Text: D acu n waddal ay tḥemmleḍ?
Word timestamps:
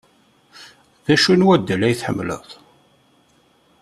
D 1.05 1.07
acu 1.13 1.33
n 1.35 1.45
waddal 1.47 1.81
ay 1.83 1.95
tḥemmleḍ? 1.95 2.45